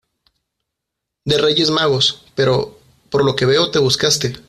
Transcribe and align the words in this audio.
de 1.25 1.37
Reyes 1.37 1.69
Magos, 1.69 2.25
pero... 2.35 2.79
por 3.11 3.23
lo 3.23 3.35
que 3.35 3.45
veo 3.45 3.69
te 3.69 3.77
buscaste 3.77 4.33